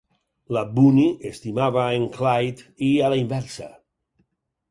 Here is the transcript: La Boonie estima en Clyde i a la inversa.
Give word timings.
La 0.55 0.61
Boonie 0.77 1.29
estima 1.31 1.67
en 1.97 2.07
Clyde 2.17 2.65
i 2.87 2.91
a 3.05 3.11
la 3.15 3.19
inversa. 3.23 3.69